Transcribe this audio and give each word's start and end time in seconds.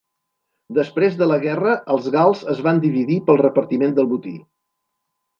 Després 0.75 1.17
de 1.17 1.25
la 1.31 1.35
guerra 1.43 1.73
els 1.95 2.07
gals 2.15 2.41
es 2.53 2.61
van 2.67 2.81
dividir 2.85 3.17
pel 3.27 3.39
repartiment 3.43 3.93
del 3.99 4.09
botí. 4.15 4.33